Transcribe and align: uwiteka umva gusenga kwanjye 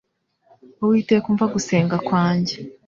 uwiteka 0.83 1.25
umva 1.31 1.45
gusenga 1.53 1.95
kwanjye 2.07 2.55